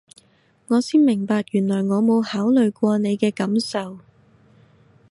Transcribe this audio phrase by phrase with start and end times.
[0.65, 3.99] 我先明白原來我冇考慮過你嘅感受